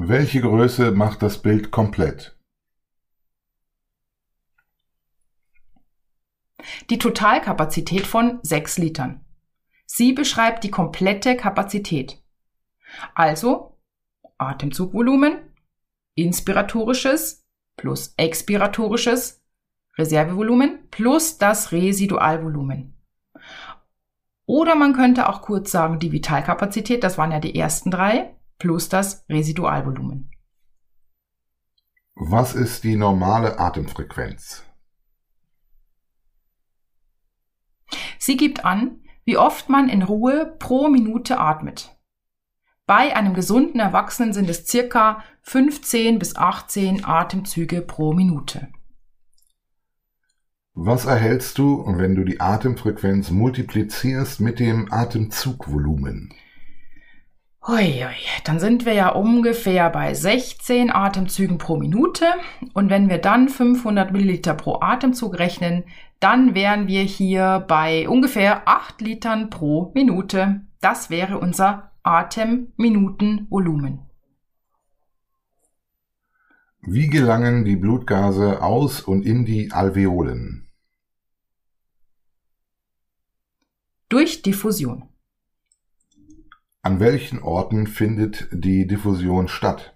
Welche 0.00 0.40
Größe 0.42 0.92
macht 0.92 1.22
das 1.22 1.42
Bild 1.42 1.72
komplett? 1.72 2.38
Die 6.88 6.98
Totalkapazität 6.98 8.06
von 8.06 8.38
6 8.44 8.78
Litern. 8.78 9.24
Sie 9.86 10.12
beschreibt 10.12 10.62
die 10.62 10.70
komplette 10.70 11.36
Kapazität. 11.36 12.22
Also 13.16 13.76
Atemzugvolumen, 14.38 15.38
inspiratorisches 16.14 17.44
plus 17.76 18.14
expiratorisches 18.16 19.44
Reservevolumen 19.96 20.88
plus 20.92 21.38
das 21.38 21.72
Residualvolumen. 21.72 22.94
Oder 24.46 24.76
man 24.76 24.92
könnte 24.92 25.28
auch 25.28 25.42
kurz 25.42 25.72
sagen, 25.72 25.98
die 25.98 26.12
Vitalkapazität, 26.12 27.02
das 27.02 27.18
waren 27.18 27.32
ja 27.32 27.40
die 27.40 27.58
ersten 27.58 27.90
drei, 27.90 28.37
plus 28.58 28.88
das 28.88 29.24
Residualvolumen. 29.28 30.30
Was 32.14 32.54
ist 32.54 32.84
die 32.84 32.96
normale 32.96 33.58
Atemfrequenz? 33.58 34.64
Sie 38.18 38.36
gibt 38.36 38.64
an, 38.64 39.00
wie 39.24 39.38
oft 39.38 39.68
man 39.68 39.88
in 39.88 40.02
Ruhe 40.02 40.56
pro 40.58 40.88
Minute 40.88 41.38
atmet. 41.38 41.96
Bei 42.86 43.14
einem 43.14 43.34
gesunden 43.34 43.80
Erwachsenen 43.80 44.32
sind 44.32 44.48
es 44.48 44.66
circa 44.66 45.22
15 45.42 46.18
bis 46.18 46.36
18 46.36 47.04
Atemzüge 47.04 47.82
pro 47.82 48.14
Minute. 48.14 48.68
Was 50.72 51.04
erhältst 51.04 51.58
du, 51.58 51.84
wenn 51.86 52.14
du 52.14 52.24
die 52.24 52.40
Atemfrequenz 52.40 53.30
multiplizierst 53.30 54.40
mit 54.40 54.58
dem 54.58 54.92
Atemzugvolumen? 54.92 56.32
Hui, 57.68 58.02
dann 58.44 58.60
sind 58.60 58.86
wir 58.86 58.94
ja 58.94 59.10
ungefähr 59.10 59.90
bei 59.90 60.14
16 60.14 60.90
Atemzügen 60.90 61.58
pro 61.58 61.76
Minute. 61.76 62.24
Und 62.72 62.88
wenn 62.88 63.10
wir 63.10 63.18
dann 63.18 63.50
500 63.50 64.10
Milliliter 64.10 64.54
pro 64.54 64.80
Atemzug 64.80 65.38
rechnen, 65.38 65.84
dann 66.18 66.54
wären 66.54 66.88
wir 66.88 67.02
hier 67.02 67.62
bei 67.68 68.08
ungefähr 68.08 68.66
8 68.66 69.02
Litern 69.02 69.50
pro 69.50 69.92
Minute. 69.94 70.62
Das 70.80 71.10
wäre 71.10 71.36
unser 71.38 71.92
Atemminutenvolumen. 72.04 73.98
Wie 76.80 77.08
gelangen 77.08 77.66
die 77.66 77.76
Blutgase 77.76 78.62
aus 78.62 79.02
und 79.02 79.26
in 79.26 79.44
die 79.44 79.72
Alveolen? 79.72 80.70
Durch 84.08 84.40
Diffusion. 84.40 85.07
An 86.88 87.00
welchen 87.00 87.42
Orten 87.42 87.86
findet 87.86 88.48
die 88.50 88.86
Diffusion 88.86 89.46
statt? 89.48 89.94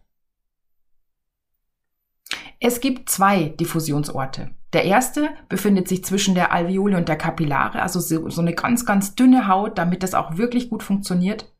Es 2.60 2.82
gibt 2.82 3.08
zwei 3.08 3.44
Diffusionsorte. 3.48 4.50
Der 4.74 4.84
erste 4.84 5.30
befindet 5.48 5.88
sich 5.88 6.04
zwischen 6.04 6.34
der 6.34 6.52
Alveole 6.52 6.98
und 6.98 7.08
der 7.08 7.16
Kapillare, 7.16 7.80
also 7.80 7.98
so 7.98 8.42
eine 8.42 8.52
ganz, 8.52 8.84
ganz 8.84 9.14
dünne 9.14 9.48
Haut, 9.48 9.78
damit 9.78 10.02
das 10.02 10.12
auch 10.12 10.36
wirklich 10.36 10.68
gut 10.68 10.82
funktioniert. 10.82 11.50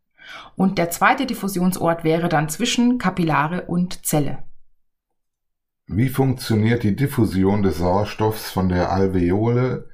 Und 0.54 0.76
der 0.76 0.90
zweite 0.90 1.24
Diffusionsort 1.24 2.04
wäre 2.04 2.28
dann 2.28 2.50
zwischen 2.50 2.98
Kapillare 2.98 3.62
und 3.62 4.04
Zelle. 4.04 4.42
Wie 5.86 6.10
funktioniert 6.10 6.82
die 6.82 6.94
Diffusion 6.94 7.62
des 7.62 7.78
Sauerstoffs 7.78 8.50
von 8.50 8.68
der 8.68 8.92
Alveole 8.92 9.88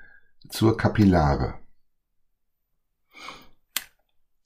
zur 0.49 0.77
Kapillare? 0.77 1.55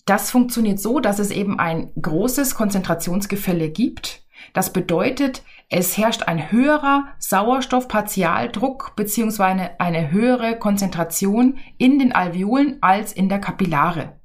Das 0.04 0.30
funktioniert 0.32 0.80
so, 0.80 0.98
dass 0.98 1.18
es 1.18 1.30
eben 1.30 1.60
ein 1.60 1.92
großes 2.00 2.56
Konzentrationsgefälle 2.56 3.70
gibt. 3.70 4.22
Das 4.52 4.72
bedeutet, 4.72 5.44
es 5.68 5.96
herrscht 5.96 6.24
ein 6.24 6.50
höherer 6.50 7.04
Sauerstoffpartialdruck 7.18 8.96
beziehungsweise 8.96 9.70
eine 9.78 10.10
höhere 10.10 10.58
Konzentration 10.58 11.58
in 11.78 12.00
den 12.00 12.12
Alveolen 12.12 12.78
als 12.80 13.12
in 13.12 13.28
der 13.28 13.38
Kapillare. 13.38 14.20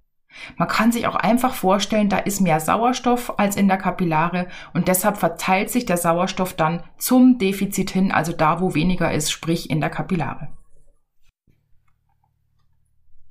Man 0.56 0.68
kann 0.68 0.92
sich 0.92 1.08
auch 1.08 1.16
einfach 1.16 1.54
vorstellen, 1.54 2.10
da 2.10 2.18
ist 2.18 2.42
mehr 2.42 2.60
Sauerstoff 2.60 3.40
als 3.40 3.56
in 3.56 3.68
der 3.68 3.78
Kapillare 3.78 4.48
und 4.74 4.88
deshalb 4.88 5.18
verteilt 5.18 5.70
sich 5.70 5.86
der 5.86 5.98
Sauerstoff 5.98 6.54
dann 6.54 6.84
zum 6.98 7.38
Defizit 7.38 7.92
hin, 7.92 8.12
also 8.12 8.34
da, 8.34 8.62
wo 8.62 8.74
weniger 8.74 9.12
ist, 9.12 9.32
sprich 9.32 9.70
in 9.70 9.80
der 9.80 9.90
Kapillare. 9.90 10.50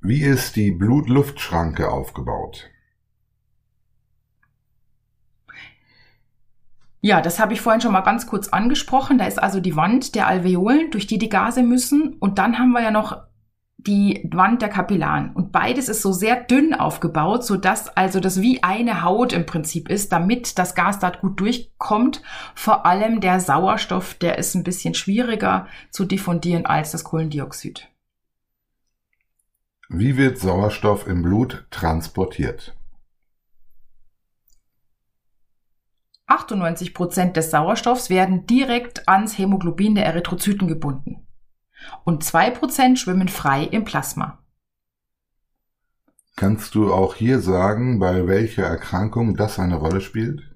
Wie 0.01 0.21
ist 0.21 0.55
die 0.55 0.71
Blutluftschranke 0.71 1.89
aufgebaut? 1.89 2.69
Ja, 7.01 7.21
das 7.21 7.39
habe 7.39 7.53
ich 7.53 7.61
vorhin 7.61 7.81
schon 7.81 7.93
mal 7.93 8.01
ganz 8.01 8.27
kurz 8.27 8.49
angesprochen. 8.49 9.17
Da 9.17 9.25
ist 9.25 9.41
also 9.41 9.59
die 9.59 9.75
Wand 9.75 10.13
der 10.15 10.27
Alveolen, 10.27 10.91
durch 10.91 11.07
die 11.07 11.17
die 11.17 11.29
Gase 11.29 11.63
müssen. 11.63 12.13
Und 12.19 12.37
dann 12.37 12.59
haben 12.59 12.71
wir 12.71 12.81
ja 12.81 12.91
noch 12.91 13.27
die 13.77 14.27
Wand 14.31 14.61
der 14.61 14.69
Kapillaren. 14.69 15.31
Und 15.33 15.51
beides 15.51 15.89
ist 15.89 16.01
so 16.01 16.11
sehr 16.11 16.35
dünn 16.35 16.73
aufgebaut, 16.73 17.45
so 17.45 17.55
dass 17.55 17.95
also 17.95 18.19
das 18.19 18.41
wie 18.41 18.63
eine 18.63 19.03
Haut 19.03 19.33
im 19.33 19.45
Prinzip 19.45 19.89
ist, 19.89 20.11
damit 20.11 20.59
das 20.59 20.75
Gas 20.75 20.99
dort 20.99 21.21
gut 21.21 21.39
durchkommt. 21.39 22.21
Vor 22.55 22.85
allem 22.85 23.21
der 23.21 23.39
Sauerstoff, 23.39 24.15
der 24.15 24.37
ist 24.37 24.55
ein 24.55 24.63
bisschen 24.63 24.93
schwieriger 24.93 25.67
zu 25.91 26.05
diffundieren 26.05 26.65
als 26.65 26.91
das 26.91 27.03
Kohlendioxid. 27.03 27.89
Wie 29.89 30.17
wird 30.17 30.37
Sauerstoff 30.37 31.07
im 31.07 31.21
Blut 31.21 31.65
transportiert? 31.71 32.75
98 36.25 36.93
Prozent 36.93 37.37
des 37.37 37.51
Sauerstoffs 37.51 38.09
werden 38.09 38.45
direkt 38.45 39.07
ans 39.07 39.37
Hämoglobin 39.37 39.95
der 39.95 40.05
Erythrozyten 40.05 40.67
gebunden 40.67 41.25
und 42.03 42.23
zwei 42.23 42.51
Prozent 42.51 42.99
schwimmen 42.99 43.29
frei 43.29 43.63
im 43.63 43.85
Plasma. 43.85 44.43
Kannst 46.35 46.75
du 46.75 46.93
auch 46.93 47.15
hier 47.15 47.39
sagen, 47.39 47.97
bei 47.97 48.27
welcher 48.27 48.63
Erkrankung 48.63 49.37
das 49.37 49.57
eine 49.57 49.75
Rolle 49.75 50.01
spielt? 50.01 50.53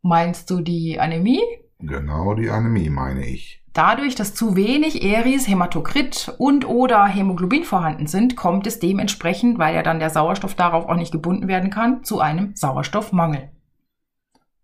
Meinst 0.00 0.48
du 0.48 0.62
die 0.62 0.98
Anämie? 0.98 1.42
Genau 1.78 2.34
die 2.34 2.48
Anämie 2.48 2.88
meine 2.88 3.26
ich. 3.26 3.59
Dadurch, 3.72 4.16
dass 4.16 4.34
zu 4.34 4.56
wenig 4.56 5.04
Eris, 5.04 5.46
Hämatokrit 5.46 6.34
und 6.38 6.66
oder 6.66 7.06
Hämoglobin 7.06 7.62
vorhanden 7.62 8.08
sind, 8.08 8.36
kommt 8.36 8.66
es 8.66 8.80
dementsprechend, 8.80 9.58
weil 9.58 9.76
ja 9.76 9.82
dann 9.82 10.00
der 10.00 10.10
Sauerstoff 10.10 10.54
darauf 10.54 10.88
auch 10.88 10.96
nicht 10.96 11.12
gebunden 11.12 11.46
werden 11.46 11.70
kann, 11.70 12.02
zu 12.02 12.20
einem 12.20 12.54
Sauerstoffmangel. 12.56 13.50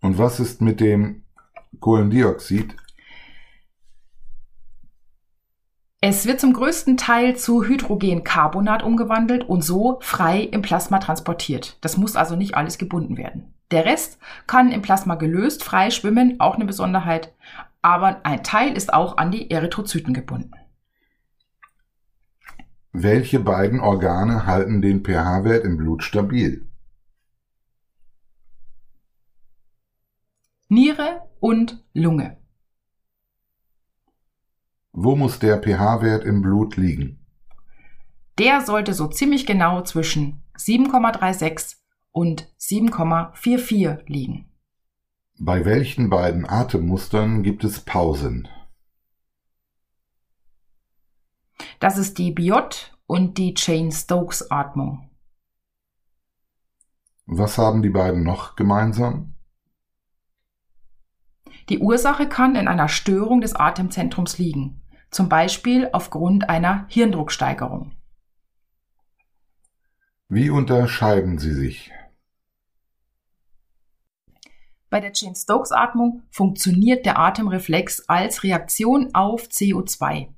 Und 0.01 0.19
was 0.19 0.40
ist 0.40 0.61
mit 0.61 0.81
dem 0.81 1.23
Kohlendioxid? 1.79 2.75
Es 6.01 6.27
wird 6.27 6.40
zum 6.40 6.53
größten 6.53 6.97
Teil 6.97 7.37
zu 7.37 7.64
Hydrogencarbonat 7.64 8.83
umgewandelt 8.83 9.49
und 9.49 9.62
so 9.64 9.99
frei 10.03 10.40
im 10.40 10.62
Plasma 10.62 10.99
transportiert. 10.99 11.79
Das 11.81 11.97
muss 11.97 12.16
also 12.16 12.37
nicht 12.37 12.55
alles 12.55 12.79
gebunden 12.79 13.16
werden. 13.16 13.55
Der 13.73 13.85
Rest 13.85 14.19
kann 14.47 14.71
im 14.71 14.83
Plasma 14.83 15.16
gelöst 15.16 15.64
frei 15.64 15.90
schwimmen, 15.90 16.38
auch 16.38 16.55
eine 16.55 16.66
Besonderheit, 16.66 17.35
aber 17.87 18.27
ein 18.27 18.42
Teil 18.42 18.77
ist 18.77 18.92
auch 18.92 19.16
an 19.16 19.31
die 19.31 19.49
Erythrozyten 19.49 20.12
gebunden. 20.12 20.51
Welche 22.90 23.38
beiden 23.38 23.79
Organe 23.79 24.44
halten 24.44 24.83
den 24.83 25.05
pH-Wert 25.05 25.64
im 25.64 25.77
Blut 25.77 26.03
stabil? 26.03 26.66
Niere 30.66 31.29
und 31.38 31.85
Lunge. 31.92 32.37
Wo 34.90 35.14
muss 35.14 35.38
der 35.38 35.62
pH-Wert 35.62 36.25
im 36.25 36.42
Blut 36.42 36.77
liegen? 36.77 37.25
Der 38.38 38.62
sollte 38.62 38.94
so 38.94 39.07
ziemlich 39.07 39.46
genau 39.46 39.83
zwischen 39.83 40.42
7,36 40.59 41.77
und 42.11 42.49
7,44 42.59 44.03
liegen. 44.09 44.51
Bei 45.38 45.64
welchen 45.64 46.09
beiden 46.11 46.49
Atemmustern 46.49 47.42
gibt 47.42 47.64
es 47.64 47.81
Pausen? 47.81 48.49
Das 51.79 51.99
ist 51.99 52.18
die 52.18 52.31
Biot 52.31 52.96
und 53.07 53.38
die 53.38 53.55
Chain-Stokes-Atmung. 53.55 55.11
Was 57.27 57.59
haben 57.59 57.83
die 57.83 57.90
beiden 57.90 58.22
noch 58.22 58.57
gemeinsam? 58.57 59.35
Die 61.68 61.81
Ursache 61.81 62.29
kann 62.29 62.55
in 62.55 62.68
einer 62.68 62.88
Störung 62.88 63.40
des 63.40 63.55
Atemzentrums 63.55 64.38
liegen 64.38 64.83
zum 65.11 65.29
Beispiel 65.29 65.88
aufgrund 65.92 66.49
einer 66.51 66.87
Hirndrucksteigerung. 66.88 67.92
Wie 70.29 70.51
unterscheiden 70.51 71.38
sie 71.38 71.53
sich? 71.53 71.92
Bei 74.96 75.00
der 75.00 75.12
Chain-Stokes-Atmung 75.12 76.22
funktioniert 76.30 77.04
der 77.04 77.18
Atemreflex 77.18 78.09
als 78.09 78.42
Reaktion 78.44 79.11
auf 79.12 79.42
CO2. 79.42 80.28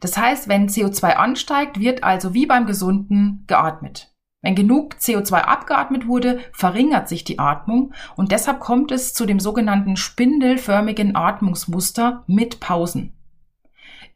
Das 0.00 0.18
heißt, 0.18 0.48
wenn 0.48 0.68
CO2 0.68 1.14
ansteigt, 1.14 1.80
wird 1.80 2.04
also 2.04 2.34
wie 2.34 2.44
beim 2.44 2.66
Gesunden 2.66 3.44
geatmet. 3.46 4.14
Wenn 4.42 4.54
genug 4.54 4.96
CO2 4.96 5.36
abgeatmet 5.36 6.06
wurde, 6.06 6.40
verringert 6.52 7.08
sich 7.08 7.24
die 7.24 7.38
Atmung 7.38 7.94
und 8.16 8.32
deshalb 8.32 8.60
kommt 8.60 8.92
es 8.92 9.14
zu 9.14 9.24
dem 9.24 9.40
sogenannten 9.40 9.96
spindelförmigen 9.96 11.16
Atmungsmuster 11.16 12.22
mit 12.26 12.60
Pausen. 12.60 13.16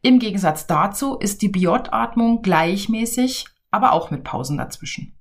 Im 0.03 0.19
Gegensatz 0.19 0.67
dazu 0.67 1.17
ist 1.17 1.41
die 1.41 1.49
Biot-Atmung 1.49 2.43
gleichmäßig, 2.43 3.47
aber 3.71 3.93
auch 3.93 4.11
mit 4.11 4.23
Pausen 4.23 4.59
dazwischen. 4.59 5.18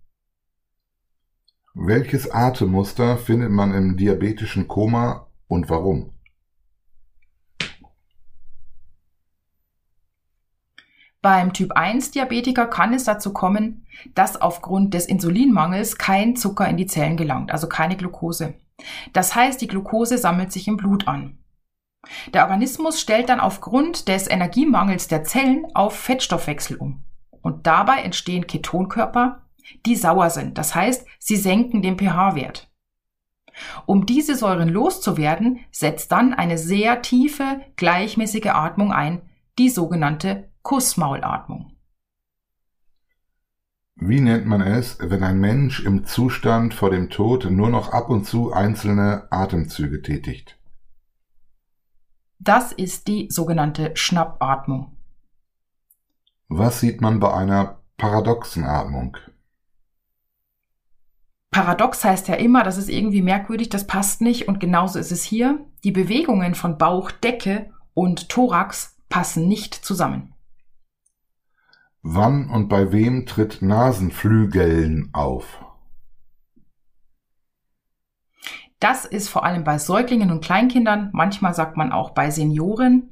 Welches 1.75 2.31
Atemmuster 2.31 3.19
findet 3.19 3.51
man 3.51 3.75
im 3.75 3.97
diabetischen 3.97 4.69
Koma 4.69 5.29
und 5.47 5.71
warum? 5.71 6.13
Beim 11.21 11.53
Typ 11.53 11.73
1 11.73 12.13
Diabetiker 12.13 12.67
kann 12.67 12.95
es 12.95 13.05
dazu 13.05 13.33
kommen, 13.33 13.87
dass 14.15 14.41
aufgrund 14.41 14.95
des 14.95 15.07
Insulinmangels 15.07 15.99
kein 15.99 16.37
Zucker 16.37 16.69
in 16.69 16.77
die 16.77 16.87
Zellen 16.87 17.17
gelangt, 17.17 17.51
also 17.51 17.69
keine 17.69 17.97
Glucose. 17.97 18.55
Das 19.13 19.35
heißt, 19.35 19.61
die 19.61 19.67
Glucose 19.67 20.17
sammelt 20.17 20.53
sich 20.53 20.69
im 20.69 20.77
Blut 20.77 21.09
an. 21.09 21.39
Der 22.33 22.45
Organismus 22.45 23.01
stellt 23.01 23.29
dann 23.29 23.41
aufgrund 23.41 24.09
des 24.09 24.31
Energiemangels 24.31 25.09
der 25.09 25.25
Zellen 25.25 25.67
auf 25.75 25.99
Fettstoffwechsel 25.99 26.77
um. 26.77 27.05
Und 27.43 27.67
dabei 27.67 28.03
entstehen 28.03 28.47
Ketonkörper, 28.47 29.48
die 29.87 29.97
sauer 29.97 30.31
sind. 30.31 30.59
Das 30.59 30.75
heißt, 30.75 31.07
sie 31.19 31.37
senken 31.37 31.83
den 31.83 31.99
pH-Wert. 31.99 32.71
Um 33.87 34.07
diese 34.07 34.37
Säuren 34.37 34.69
loszuwerden, 34.69 35.61
setzt 35.71 36.13
dann 36.13 36.35
eine 36.35 36.59
sehr 36.59 37.03
tiefe, 37.03 37.61
gleichmäßige 37.77 38.47
Atmung 38.47 38.93
ein, 38.93 39.23
die 39.59 39.69
sogenannte 39.69 40.51
Kussmaulatmung. 40.63 41.73
Wie 43.97 44.21
nennt 44.21 44.47
man 44.47 44.61
es, 44.61 44.99
wenn 45.01 45.25
ein 45.25 45.41
Mensch 45.41 45.81
im 45.85 46.05
Zustand 46.05 46.73
vor 46.73 46.91
dem 46.91 47.11
Tod 47.11 47.51
nur 47.51 47.69
noch 47.69 47.93
ab 47.93 48.11
und 48.11 48.25
zu 48.25 48.53
einzelne 48.53 49.27
Atemzüge 49.31 50.03
tätigt? 50.03 50.57
Das 52.39 52.71
ist 52.71 53.09
die 53.09 53.29
sogenannte 53.29 53.91
Schnappatmung. 53.97 54.97
Was 56.47 56.79
sieht 56.79 57.01
man 57.01 57.19
bei 57.19 57.35
einer 57.35 57.83
paradoxen 57.97 58.65
Atmung? 58.65 59.17
Paradox 61.51 62.05
heißt 62.05 62.29
ja 62.29 62.35
immer, 62.35 62.63
das 62.63 62.77
ist 62.77 62.89
irgendwie 62.89 63.23
merkwürdig, 63.23 63.69
das 63.69 63.87
passt 63.87 64.21
nicht 64.21 64.49
und 64.49 64.61
genauso 64.61 64.99
ist 64.99 65.13
es 65.13 65.23
hier. 65.23 65.65
Die 65.83 65.93
Bewegungen 65.93 66.55
von 66.55 66.79
Bauch, 66.79 67.11
Decke 67.11 67.71
und 67.95 68.29
Thorax 68.29 68.97
passen 69.09 69.49
nicht 69.49 69.75
zusammen. 69.75 70.35
Wann 72.03 72.51
und 72.51 72.69
bei 72.69 72.93
wem 72.93 73.27
tritt 73.27 73.61
Nasenflügeln 73.61 75.11
auf? 75.13 75.65
Das 78.81 79.05
ist 79.05 79.29
vor 79.29 79.45
allem 79.45 79.65
bei 79.65 79.79
Säuglingen 79.79 80.31
und 80.31 80.45
Kleinkindern, 80.45 81.11
manchmal 81.13 81.55
sagt 81.55 81.77
man 81.77 81.91
auch 81.91 82.11
bei 82.11 82.31
Senioren, 82.31 83.11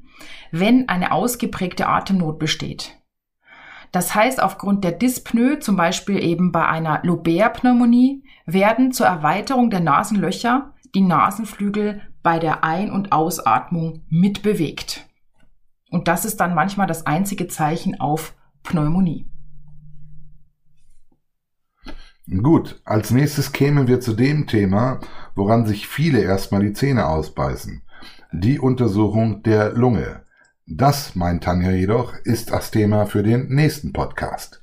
wenn 0.53 0.89
eine 0.89 1.11
ausgeprägte 1.11 1.89
Atemnot 1.89 2.39
besteht. 2.39 2.97
Das 3.97 4.15
heißt, 4.15 4.43
aufgrund 4.43 4.85
der 4.85 4.93
Dyspnoe, 4.93 5.59
zum 5.59 5.77
Beispiel 5.77 6.23
eben 6.23 6.53
bei 6.53 6.69
einer 6.69 7.01
Lobär-Pneumonie, 7.03 8.25
werden 8.45 8.93
zur 8.93 9.07
Erweiterung 9.07 9.71
der 9.71 9.81
Nasenlöcher 9.81 10.75
die 10.95 11.01
Nasenflügel 11.01 12.03
bei 12.23 12.39
der 12.39 12.63
Ein- 12.63 12.91
und 12.91 13.13
Ausatmung 13.13 14.05
mitbewegt. 14.11 15.09
Und 15.89 16.09
das 16.09 16.27
ist 16.27 16.41
dann 16.41 16.55
manchmal 16.55 16.87
das 16.87 17.07
einzige 17.07 17.49
Zeichen 17.49 17.99
auf 17.99 18.35
Pneumonie. 18.65 19.31
Gut, 22.43 22.83
als 22.85 23.11
nächstes 23.13 23.53
kämen 23.53 23.89
wir 23.89 24.01
zu 24.01 24.13
dem 24.13 24.47
Thema, 24.47 25.01
woran 25.35 25.65
sich 25.65 25.89
viele 25.89 26.21
erstmal 26.21 26.61
die 26.61 26.75
Zähne 26.75 27.07
ausbeißen. 27.07 27.81
Die 28.31 28.61
Untersuchung 28.61 29.43
der 29.43 29.73
Lunge. 29.73 30.26
Das, 30.69 31.15
meint 31.15 31.45
Tanja 31.45 31.71
jedoch, 31.71 32.15
ist 32.25 32.51
das 32.51 32.73
Thema 32.73 33.07
für 33.07 33.23
den 33.23 33.47
nächsten 33.55 33.93
Podcast. 33.93 34.61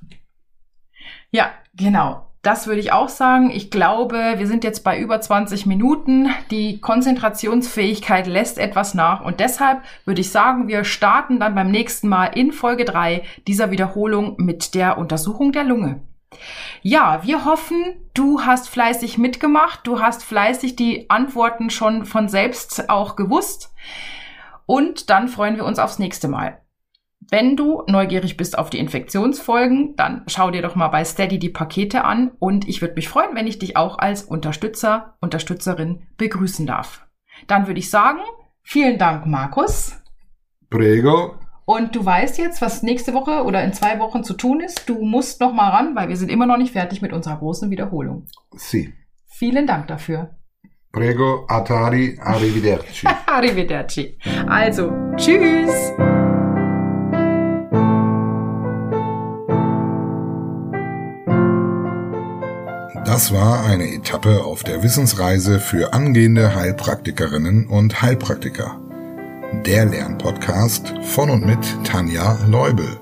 Ja, 1.31 1.51
genau. 1.73 2.27
Das 2.41 2.67
würde 2.67 2.81
ich 2.81 2.91
auch 2.91 3.07
sagen. 3.07 3.51
Ich 3.51 3.71
glaube, 3.71 4.33
wir 4.35 4.47
sind 4.47 4.65
jetzt 4.65 4.83
bei 4.83 4.99
über 4.99 5.21
20 5.21 5.65
Minuten. 5.65 6.27
Die 6.51 6.81
Konzentrationsfähigkeit 6.81 8.27
lässt 8.27 8.57
etwas 8.57 8.93
nach 8.93 9.23
und 9.23 9.39
deshalb 9.39 9.81
würde 10.03 10.19
ich 10.19 10.29
sagen, 10.29 10.67
wir 10.67 10.83
starten 10.83 11.39
dann 11.39 11.55
beim 11.55 11.71
nächsten 11.71 12.09
Mal 12.09 12.25
in 12.25 12.51
Folge 12.51 12.83
3 12.83 13.23
dieser 13.47 13.71
Wiederholung 13.71 14.35
mit 14.39 14.75
der 14.75 14.97
Untersuchung 14.97 15.53
der 15.53 15.63
Lunge. 15.63 16.01
Ja, 16.81 17.21
wir 17.23 17.45
hoffen, 17.45 17.81
du 18.13 18.41
hast 18.41 18.67
fleißig 18.67 19.17
mitgemacht, 19.17 19.87
du 19.87 20.01
hast 20.01 20.21
fleißig 20.21 20.75
die 20.75 21.09
Antworten 21.09 21.69
schon 21.69 22.05
von 22.05 22.27
selbst 22.27 22.89
auch 22.89 23.15
gewusst 23.15 23.73
und 24.73 25.11
dann 25.11 25.27
freuen 25.27 25.55
wir 25.55 25.65
uns 25.65 25.77
aufs 25.77 25.99
nächste 25.99 26.27
Mal. 26.27 26.59
Wenn 27.29 27.55
du 27.55 27.83
neugierig 27.87 28.37
bist 28.37 28.57
auf 28.57 28.71
die 28.71 28.79
Infektionsfolgen, 28.79 29.95
dann 29.97 30.23
schau 30.25 30.49
dir 30.49 30.63
doch 30.63 30.73
mal 30.73 30.87
bei 30.87 31.05
Steady 31.05 31.37
die 31.37 31.49
Pakete 31.49 32.03
an 32.03 32.31
und 32.39 32.67
ich 32.67 32.81
würde 32.81 32.95
mich 32.95 33.07
freuen, 33.07 33.35
wenn 33.35 33.45
ich 33.45 33.59
dich 33.59 33.77
auch 33.77 33.99
als 33.99 34.23
Unterstützer, 34.23 35.15
Unterstützerin 35.21 36.07
begrüßen 36.17 36.65
darf. 36.65 37.05
Dann 37.45 37.67
würde 37.67 37.81
ich 37.81 37.91
sagen, 37.91 38.21
vielen 38.63 38.97
Dank, 38.97 39.27
Markus. 39.27 39.95
Prego. 40.71 41.35
Und 41.65 41.95
du 41.95 42.03
weißt 42.03 42.39
jetzt, 42.39 42.59
was 42.59 42.81
nächste 42.81 43.13
Woche 43.13 43.43
oder 43.43 43.63
in 43.63 43.73
zwei 43.73 43.99
Wochen 43.99 44.23
zu 44.23 44.33
tun 44.33 44.59
ist. 44.59 44.89
Du 44.89 45.03
musst 45.05 45.39
noch 45.39 45.53
mal 45.53 45.69
ran, 45.69 45.95
weil 45.95 46.09
wir 46.09 46.17
sind 46.17 46.29
immer 46.29 46.47
noch 46.47 46.57
nicht 46.57 46.73
fertig 46.73 46.99
mit 46.99 47.13
unserer 47.13 47.37
großen 47.37 47.69
Wiederholung. 47.69 48.25
Si. 48.55 48.91
Vielen 49.27 49.67
Dank 49.67 49.85
dafür. 49.85 50.31
Prego, 50.93 51.45
Atari, 51.47 52.19
arrivederci. 52.21 53.07
Arrivederci. 53.25 54.15
Also, 54.47 54.91
tschüss. 55.17 55.91
Das 63.05 63.33
war 63.33 63.65
eine 63.65 63.91
Etappe 63.91 64.43
auf 64.43 64.63
der 64.63 64.83
Wissensreise 64.83 65.59
für 65.59 65.93
angehende 65.93 66.53
Heilpraktikerinnen 66.53 67.65
und 67.65 68.03
Heilpraktiker. 68.03 68.79
Der 69.65 69.85
Lernpodcast 69.85 70.93
von 71.01 71.31
und 71.31 71.43
mit 71.43 71.57
Tanja 71.83 72.37
Leubel. 72.47 72.99